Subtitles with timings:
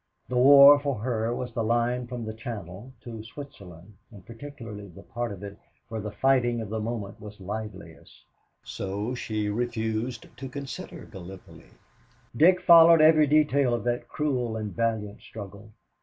[0.29, 5.03] The war for her was the line from the Channel to Switzerland, and particularly the
[5.03, 8.23] part of it where the fighting of the moment was liveliest,
[8.63, 11.69] so she refused to consider Gallipoli.
[12.35, 15.71] Dick followed every detail of that cruel and valiant struggle.